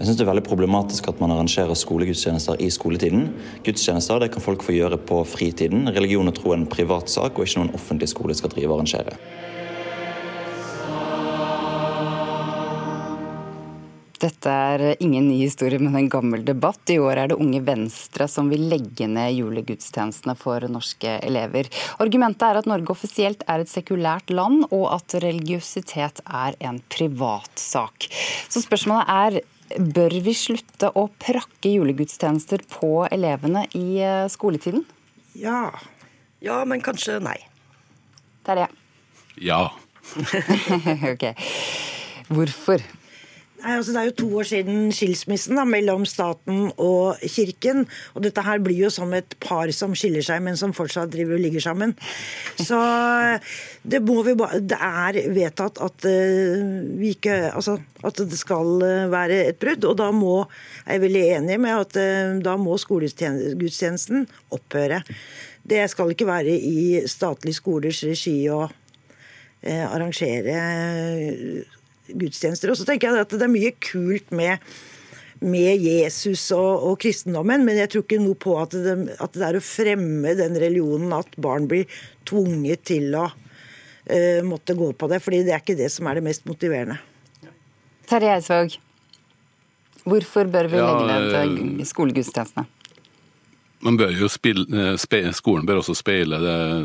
Jeg 0.00 0.06
synes 0.08 0.16
det 0.16 0.24
er 0.24 0.30
veldig 0.30 0.46
problematisk 0.46 1.10
at 1.10 1.18
man 1.20 1.34
arrangerer 1.34 1.76
skolegudstjenester 1.76 2.56
i 2.64 2.70
skoletiden. 2.72 3.26
Gudstjenester 3.66 4.22
det 4.22 4.30
kan 4.32 4.40
folk 4.40 4.62
få 4.64 4.72
gjøre 4.72 4.96
på 4.96 5.18
fritiden. 5.28 5.90
Religion 5.92 6.30
og 6.30 6.38
tro 6.38 6.54
er 6.54 6.62
en 6.62 6.70
privatsak, 6.72 7.36
og 7.36 7.44
ikke 7.44 7.60
noen 7.60 7.74
offentlig 7.76 8.08
skole 8.08 8.32
skal 8.38 8.48
drive 8.54 8.72
og 8.72 8.78
arrangere. 8.78 9.18
Dette 14.24 14.56
er 14.72 14.86
ingen 15.04 15.28
ny 15.28 15.36
historie, 15.42 15.76
men 15.76 15.92
en 16.00 16.10
gammel 16.16 16.48
debatt. 16.48 16.80
I 16.88 16.96
år 17.04 17.20
er 17.20 17.34
det 17.34 17.40
Unge 17.40 17.60
Venstre 17.68 18.24
som 18.32 18.48
vil 18.48 18.70
legge 18.72 19.04
ned 19.04 19.36
julegudstjenestene 19.36 20.38
for 20.40 20.64
norske 20.72 21.18
elever. 21.28 21.68
Argumentet 22.00 22.48
er 22.48 22.64
at 22.64 22.72
Norge 22.72 22.96
offisielt 22.96 23.44
er 23.44 23.60
et 23.60 23.76
sekulært 23.76 24.32
land, 24.32 24.64
og 24.72 24.94
at 24.96 25.20
religiøsitet 25.28 26.24
er 26.24 26.56
en 26.64 26.80
privatsak. 26.88 28.08
Så 28.48 28.64
spørsmålet 28.64 29.16
er 29.20 29.42
Bør 29.78 30.14
vi 30.24 30.34
slutte 30.34 30.90
å 30.98 31.06
prakke 31.22 31.70
julegudstjenester 31.70 32.64
på 32.72 33.04
elevene 33.10 33.66
i 33.78 34.00
eh, 34.02 34.26
skoletiden? 34.32 34.82
Ja. 35.38 35.68
Ja, 36.42 36.62
men 36.66 36.82
kanskje 36.82 37.20
nei. 37.22 37.36
Terje? 38.46 38.66
Ja. 39.38 39.60
ok. 41.12 41.28
Hvorfor? 42.30 42.82
Nei, 43.60 43.74
altså 43.76 43.92
Det 43.92 44.00
er 44.00 44.08
jo 44.08 44.14
to 44.16 44.28
år 44.40 44.46
siden 44.48 44.92
skilsmissen 44.94 45.58
da, 45.58 45.66
mellom 45.68 46.06
staten 46.08 46.70
og 46.80 47.20
kirken. 47.28 47.84
Og 48.16 48.24
dette 48.24 48.44
her 48.44 48.60
blir 48.64 48.78
jo 48.86 48.90
som 48.92 49.12
et 49.16 49.34
par 49.42 49.68
som 49.76 49.92
skiller 49.98 50.24
seg, 50.24 50.40
men 50.44 50.56
som 50.56 50.72
fortsatt 50.76 51.12
driver 51.12 51.36
og 51.36 51.44
ligger 51.44 51.64
sammen. 51.64 51.92
Så 52.56 52.78
det, 53.82 54.00
må 54.06 54.22
vi 54.24 54.36
det 54.64 54.78
er 54.78 55.20
vedtatt 55.34 55.80
at, 55.84 56.06
uh, 56.08 56.70
vi 57.00 57.12
ikke, 57.16 57.36
altså, 57.50 57.76
at 58.06 58.22
det 58.30 58.38
skal 58.40 58.80
uh, 58.80 59.10
være 59.12 59.42
et 59.50 59.60
brudd. 59.60 59.84
Og 59.90 59.98
da 60.00 60.08
må, 60.14 60.36
jeg 60.86 60.96
er 60.96 61.04
veldig 61.04 61.24
enig 61.36 61.60
med 61.60 61.84
at 61.84 62.00
da 62.44 62.56
må 62.60 62.78
skolegudstjenesten 62.80 64.24
opphøre. 64.56 65.02
Det 65.70 65.82
skal 65.92 66.14
ikke 66.14 66.28
være 66.28 66.54
i 66.56 67.02
statlige 67.10 67.60
skolers 67.60 68.00
regi 68.08 68.38
å 68.48 68.64
arrangere 69.60 70.56
gudstjenester. 72.18 72.72
Og 72.72 72.78
så 72.78 72.86
tenker 72.88 73.10
jeg 73.10 73.26
at 73.26 73.34
det 73.34 73.46
er 73.46 73.52
mye 73.52 73.72
kult 73.84 74.32
med, 74.36 74.64
med 75.42 75.84
Jesus 75.84 76.48
og, 76.56 76.86
og, 76.88 76.96
kristendommen, 77.02 77.64
men 77.66 77.80
jeg 77.80 77.92
tror 77.92 78.06
ikke 78.06 78.22
noe 78.22 78.38
på 78.40 78.56
at 78.60 78.74
det, 78.76 78.96
at 79.18 79.36
det, 79.36 79.44
er 79.46 79.60
å 79.60 79.64
fremme 79.64 80.34
den 80.38 80.58
religionen 80.60 81.14
at 81.16 81.38
barn 81.40 81.68
blir 81.70 82.00
tvunget 82.28 82.84
til 82.92 83.14
å 83.18 83.28
uh, 83.30 84.40
måtte 84.46 84.76
gå 84.78 84.92
på 84.92 85.10
det. 85.12 85.22
fordi 85.24 85.44
det 85.46 85.56
er 85.56 85.64
ikke 85.64 85.78
det 85.78 85.90
som 85.94 86.10
er 86.10 86.20
det 86.20 86.26
mest 86.30 86.46
motiverende. 86.50 87.00
Terje 88.10 88.34
Eidsvåg, 88.34 88.74
hvorfor 90.02 90.50
bør 90.50 90.66
vi 90.72 90.82
legge 90.82 91.06
ned 91.06 91.34
eh, 91.38 91.86
skolegudstjenestene? 91.86 92.79
Bør 93.80 94.28
spille, 94.28 94.66
eh, 94.92 95.32
Skolen 95.32 95.64
bør 95.64 95.78
også 95.80 95.94
speile 95.96 96.36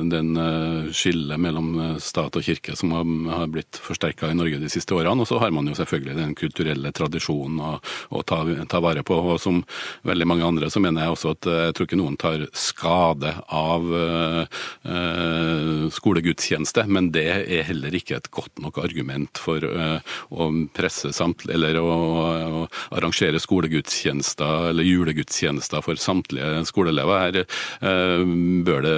den 0.08 0.30
uh, 0.40 0.88
skillet 0.96 1.40
mellom 1.44 1.74
eh, 1.82 1.98
stat 2.00 2.38
og 2.40 2.44
kirke 2.46 2.72
som 2.80 2.94
har, 2.96 3.50
blitt 3.52 3.76
forsterka 3.84 4.30
i 4.32 4.38
Norge 4.38 4.62
de 4.62 4.70
siste 4.72 4.96
årene. 4.96 5.20
Og 5.20 5.28
så 5.28 5.40
har 5.42 5.52
man 5.52 5.68
jo 5.68 5.76
selvfølgelig 5.76 6.16
den 6.16 6.32
kulturelle 6.40 6.94
tradisjonen 6.96 7.60
å, 7.60 7.72
å 8.16 8.24
ta, 8.24 8.40
ta, 8.72 8.80
vare 8.80 9.04
på. 9.04 9.18
Og 9.34 9.42
som 9.44 9.60
veldig 10.08 10.28
mange 10.28 10.48
andre 10.48 10.70
så 10.72 10.80
mener 10.80 11.04
jeg 11.04 11.16
også 11.18 11.34
at 11.36 11.50
jeg 11.52 11.76
tror 11.76 11.90
ikke 11.90 12.00
noen 12.00 12.16
tar 12.22 12.46
skade 12.56 13.34
av 13.52 13.92
uh, 13.92 14.48
uh, 14.88 15.84
skolegudstjeneste, 15.92 16.88
men 16.88 17.12
det 17.12 17.28
er 17.44 17.68
heller 17.74 18.00
ikke 18.00 18.22
et 18.22 18.32
godt 18.32 18.64
nok 18.64 18.80
argument 18.86 19.36
for 19.36 19.60
å 19.66 20.48
presse 20.76 21.12
samt, 21.16 21.44
eller 21.52 21.76
å, 21.82 21.92
å 21.92 22.55
arrangere 22.96 23.42
skolegudstjenester 23.42 24.70
eller 24.72 24.88
julegudstjenester 24.88 25.84
for 25.86 26.00
samtlige 26.00 26.64
skoleelever. 26.70 27.26
Her 27.26 27.42
eh, 27.44 28.36
bør 28.68 28.86
det 28.86 28.98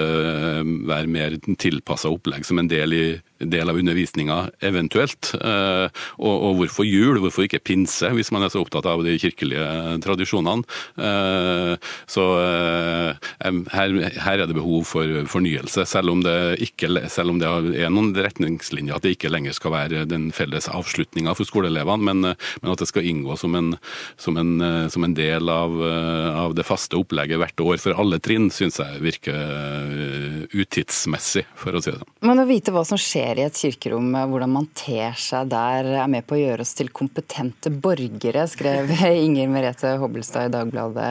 være 0.88 1.12
mer 1.12 1.38
tilpassa 1.58 2.12
opplegg 2.12 2.46
som 2.48 2.62
en 2.62 2.70
del 2.70 2.96
i 2.96 3.06
del 3.38 3.70
av 3.70 3.78
undervisninga 3.78 4.38
eventuelt. 4.64 5.32
Eh, 5.38 5.86
og, 6.18 6.34
og, 6.34 6.56
hvorfor 6.60 6.86
jul, 6.86 7.20
hvorfor 7.22 7.46
ikke 7.46 7.62
pinse, 7.62 8.10
hvis 8.14 8.32
man 8.34 8.44
er 8.44 8.52
så 8.52 8.62
opptatt 8.62 8.88
av 8.90 9.04
de 9.06 9.14
kirkelige 9.20 9.98
tradisjonene. 10.04 10.66
Eh, 10.98 11.90
så 12.10 12.26
eh, 12.42 13.28
her, 13.74 13.96
her, 14.18 14.42
er 14.42 14.46
det 14.46 14.56
behov 14.58 14.86
for 14.90 15.28
fornyelse, 15.30 15.86
selv 15.88 16.14
om, 16.14 16.22
det 16.26 16.58
ikke, 16.64 16.90
selv 17.12 17.34
om 17.34 17.40
det 17.40 17.48
er 17.78 17.92
noen 17.92 18.12
retningslinjer 18.16 18.96
at 18.96 19.06
det 19.06 19.14
ikke 19.16 19.32
lenger 19.32 19.56
skal 19.56 19.74
være 19.74 20.06
den 20.08 20.28
felles 20.34 20.70
avslutninga 20.72 21.34
for 21.38 21.48
skoleelevene, 21.48 22.04
men, 22.08 22.32
men, 22.32 22.72
at 22.72 22.82
det 22.82 22.90
skal 22.90 23.06
inngå 23.06 23.36
som 23.40 23.54
en, 23.58 23.72
som 24.20 24.38
en, 24.40 24.54
som 24.90 25.04
en 25.04 25.16
del 25.16 25.50
av, 25.52 25.74
av, 25.78 26.56
det 26.58 26.66
faste 26.66 26.98
opplegget 26.98 27.40
hvert 27.40 27.62
år 27.62 27.82
for 27.82 27.98
alle 28.00 28.18
trinn, 28.22 28.48
syns 28.54 28.80
jeg 28.80 29.02
virker 29.04 30.48
utidsmessig, 30.56 31.44
for 31.58 31.76
å 31.76 31.82
si 31.82 31.92
det 31.92 32.00
sånn. 32.00 32.14
Men 32.26 32.42
å 32.42 32.48
vite 32.48 32.72
hva 32.74 32.84
som 32.88 32.98
skjer 33.00 33.27
skjer 33.28 33.42
i 33.42 33.44
et 33.44 33.58
kirkerom, 33.60 34.14
hvordan 34.30 34.52
man 34.54 34.66
ter 34.72 35.16
seg 35.20 35.50
der, 35.52 35.84
er 36.00 36.08
med 36.08 36.24
på 36.24 36.36
å 36.36 36.40
gjøre 36.40 36.64
oss 36.64 36.72
til 36.78 36.88
kompetente 36.88 37.68
borgere, 37.68 38.46
skrev 38.48 38.88
Inger 39.26 39.50
Merete 39.52 39.96
Hobbelstad 40.00 40.48
i 40.48 40.54
Dagbladet 40.54 41.10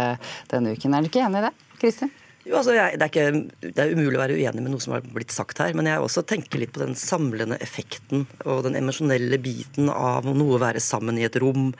denne 0.50 0.74
uken. 0.74 0.96
Er 0.98 1.06
du 1.06 1.12
ikke 1.12 1.22
enig 1.28 1.44
i 1.44 1.46
det, 1.46 1.54
Kristin? 1.78 2.14
Jo, 2.48 2.62
altså 2.62 2.76
jeg, 2.78 2.96
det, 2.96 3.04
er 3.04 3.12
ikke, 3.12 3.72
det, 3.76 3.84
er 3.84 3.92
umulig 3.92 4.16
å 4.16 4.22
være 4.22 4.38
uenig 4.38 4.62
med 4.64 4.72
noe 4.72 4.84
som 4.84 4.94
har 4.96 5.08
blitt 5.12 5.34
sagt 5.36 5.60
her, 5.60 5.74
men 5.76 5.90
jeg 5.90 6.00
også 6.00 6.24
tenker 6.30 6.62
litt 6.62 6.72
på 6.76 6.80
den 6.80 6.96
samlende 6.96 7.58
effekten 7.64 8.24
og 8.46 8.64
den 8.68 8.78
emosjonelle 8.80 9.40
biten 9.44 9.92
av 9.92 10.30
noe 10.30 10.56
å 10.56 10.62
være 10.64 10.84
sammen 10.84 11.20
i 11.20 11.26
et 11.28 11.36
rom 11.44 11.74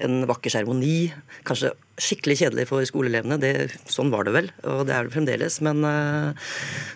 en 0.00 0.24
vakker 0.28 0.52
seremoni. 0.52 1.10
Kanskje 1.46 1.72
skikkelig 2.00 2.38
kjedelig 2.40 2.66
for 2.70 2.84
skoleelevene, 2.88 3.36
det, 3.40 3.52
sånn 3.90 4.12
var 4.12 4.26
det 4.26 4.34
vel, 4.34 4.48
og 4.64 4.86
det 4.88 4.96
er 4.96 5.06
det 5.06 5.14
fremdeles. 5.14 5.58
Men 5.66 5.84
uh, 5.84 6.52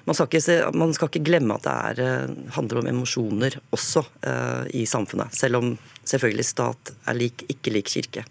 man, 0.09 0.17
skal 0.17 0.41
se, 0.43 0.59
man, 0.77 0.95
skal 0.97 1.11
ikke 1.11 1.27
glemme 1.29 1.59
at 1.59 1.67
det 1.67 1.75
er, 1.75 2.01
uh, 2.31 2.55
handler 2.57 2.81
om 2.81 2.91
emosjoner 2.95 3.59
også 3.77 4.05
uh, 4.25 4.65
i 4.73 4.87
samfunnet. 4.89 5.37
Selv 5.37 5.61
om 5.61 5.75
selvfølgelig 6.03 6.49
stat 6.49 6.95
er 7.05 7.21
lik, 7.21 7.47
ikke 7.53 7.77
lik 7.77 7.93
kirke. 7.93 8.25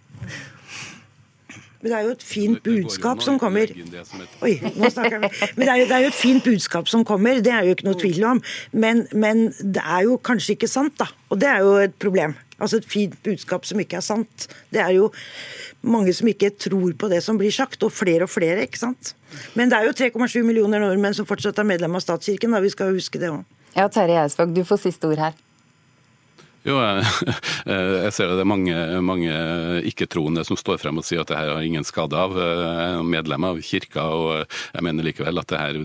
Men 1.83 1.91
det 1.91 1.97
er 1.97 2.05
jo 2.07 2.11
et 2.15 2.23
fint 2.23 2.59
budskap 2.63 3.21
som 3.25 3.35
kommer. 3.41 3.71
Oi, 4.45 4.53
nå 4.63 4.87
snakker 4.93 5.17
jeg. 5.25 5.49
Men 5.57 5.65
det 5.65 5.73
er, 5.73 5.81
jo, 5.81 5.87
det 5.89 5.97
er 5.97 6.05
jo 6.05 6.11
et 6.13 6.15
fint 6.15 6.45
budskap 6.45 6.87
som 6.87 7.03
kommer, 7.07 7.41
det 7.43 7.51
er 7.51 7.67
jo 7.67 7.75
ikke 7.75 7.87
noe 7.89 7.99
tvil 7.99 8.23
om. 8.29 8.39
Men, 8.71 9.03
men 9.11 9.49
det 9.59 9.83
er 9.83 10.05
jo 10.07 10.15
kanskje 10.23 10.55
ikke 10.55 10.71
sant, 10.71 10.95
da. 11.01 11.09
Og 11.27 11.41
det 11.43 11.49
er 11.51 11.59
jo 11.65 11.75
et 11.83 11.99
problem. 11.99 12.37
Altså 12.55 12.79
et 12.79 12.87
fint 12.87 13.17
budskap 13.27 13.67
som 13.67 13.83
ikke 13.83 13.99
er 13.99 14.05
sant. 14.05 14.47
Det 14.71 14.79
er 14.79 14.95
jo 14.95 15.09
mange 15.83 16.15
som 16.15 16.31
ikke 16.31 16.53
tror 16.55 16.95
på 16.95 17.11
det 17.11 17.19
som 17.25 17.39
blir 17.41 17.51
sagt, 17.51 17.83
og 17.83 17.91
flere 17.91 18.29
og 18.29 18.31
flere, 18.31 18.63
ikke 18.63 18.79
sant. 18.79 19.11
Men 19.59 19.67
det 19.67 19.81
er 19.81 19.89
jo 19.89 19.97
3,7 20.05 20.39
millioner 20.47 20.79
nordmenn 20.79 21.17
som 21.17 21.27
fortsatt 21.27 21.59
er 21.59 21.67
medlem 21.67 21.99
av 21.99 22.05
statskirken, 22.05 22.55
da. 22.55 22.63
Vi 22.63 22.71
skal 22.71 22.95
huske 22.95 23.19
det 23.19 23.33
òg. 23.33 23.43
Ja, 23.75 23.89
Terje 23.91 24.23
Eidsvåg, 24.23 24.55
du 24.55 24.63
får 24.63 24.85
siste 24.85 25.11
ord 25.11 25.19
her. 25.19 25.42
Jo, 26.63 26.77
jeg, 26.79 28.11
ser 28.15 28.31
det 28.31 28.43
er 28.43 28.47
mange, 28.47 28.75
mange 29.03 29.33
ikke-troende 29.89 30.45
som 30.47 30.59
står 30.59 30.79
frem 30.79 31.01
og 31.01 31.07
sier 31.07 31.23
at 31.23 31.31
det 31.31 31.39
her 31.39 31.51
har 31.57 31.65
ingen 31.67 31.87
skade 31.87 32.15
av. 32.15 32.35
Jeg 32.39 32.83
er 32.87 33.07
medlem 33.07 33.47
av 33.49 33.59
kirka, 33.65 34.05
og 34.07 34.59
jeg 34.71 34.85
mener 34.87 35.09
likevel 35.09 35.43
at 35.43 35.51
det 35.51 35.59
her 35.59 35.81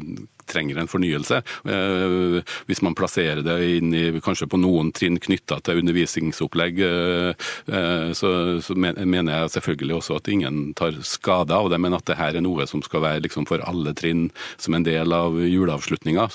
trenger 0.49 0.77
en 0.81 0.89
fornyelse. 0.91 1.43
Eh, 1.65 2.55
hvis 2.67 2.83
man 2.83 2.97
plasserer 2.99 3.43
det 3.47 3.59
inn 3.79 3.95
i 3.95 4.05
kanskje 4.25 4.49
på 4.51 4.61
noen 4.61 4.91
trinn 4.97 5.19
knytta 5.23 5.61
til 5.65 5.83
undervisningsopplegg, 5.83 6.81
eh, 6.85 7.49
eh, 7.73 8.11
så, 8.17 8.33
mener 8.79 9.33
jeg 9.33 9.53
selvfølgelig 9.57 9.97
også 9.99 10.19
at 10.19 10.31
ingen 10.33 10.61
tar 10.79 10.97
skade 11.07 11.55
av 11.55 11.71
det, 11.73 11.81
men 11.81 11.97
at 11.97 12.07
det 12.09 12.19
her 12.19 12.37
er 12.37 12.45
noe 12.45 12.67
som 12.71 12.83
skal 12.85 13.05
være 13.05 13.25
liksom 13.27 13.47
for 13.49 13.63
alle 13.69 13.95
trinn 13.97 14.29
som 14.57 14.77
en 14.77 14.87
del 14.87 15.13
av 15.15 15.37
juleavslutninga. 15.39 16.29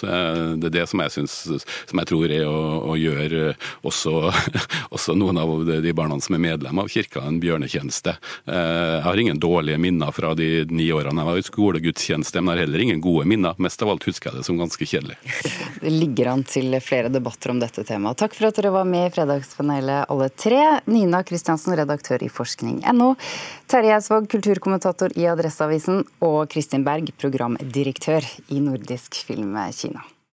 Det 0.60 0.70
er 0.70 0.76
det 0.78 0.88
som 0.90 1.02
jeg, 1.04 1.14
synes, 1.18 1.36
som 1.90 2.02
jeg 2.02 2.10
tror 2.10 2.32
er 2.32 2.48
å, 2.50 2.60
å 2.94 2.98
gjøre 3.00 3.54
også, 3.84 4.32
også, 4.96 5.18
noen 5.18 5.40
av 5.42 5.54
de 5.68 5.94
barna 5.96 6.20
som 6.24 6.38
er 6.38 6.46
medlem 6.46 6.82
av 6.82 6.92
kirka, 6.92 7.24
en 7.28 7.40
bjørnetjeneste. 7.44 8.16
Jeg 8.48 9.04
har 9.06 9.20
ingen 9.20 9.40
dårlige 9.42 9.80
minner 9.82 10.14
fra 10.16 10.34
de 10.38 10.66
ni 10.70 10.90
årene 10.94 11.24
jeg 11.24 11.30
var 11.30 11.40
i 11.40 11.46
skolegudstjeneste, 11.48 12.42
men 12.42 12.54
har 12.54 12.64
heller 12.66 12.84
ingen 12.84 13.02
gode 13.04 13.28
minner. 13.30 13.58
Mest 13.62 13.82
av 13.84 13.94
alt 13.94 14.03
husker 14.08 14.30
jeg 14.30 14.40
det 14.40 14.48
som 14.48 14.60
ganske 14.60 14.88
kjedelig. 14.88 15.18
Det 15.84 15.92
ligger 15.92 16.30
an 16.32 16.46
til 16.48 16.78
flere 16.80 17.10
debatter 17.12 17.52
om 17.52 17.60
dette 17.60 17.84
temaet. 17.84 18.22
Takk 18.22 18.38
for 18.38 18.48
at 18.48 18.60
dere 18.60 18.72
var 18.72 18.88
med 18.88 19.10
i 19.10 19.12
Fredagspanelet 19.12 20.08
alle 20.14 20.30
tre. 20.30 20.62
Nina 20.88 21.24
Kristiansen, 21.28 21.76
redaktør 21.76 22.24
i 22.24 22.32
forskning.no. 22.32 23.10
Terje 23.68 23.98
Eidsvåg, 23.98 24.30
kulturkommentator 24.32 25.18
i 25.20 25.28
Adresseavisen. 25.34 26.06
Og 26.24 26.48
Kristin 26.54 26.88
Berg, 26.88 27.12
programdirektør 27.20 28.28
i 28.48 28.64
Nordisk 28.64 29.24
Film 29.28 29.58
Kina. 29.76 30.13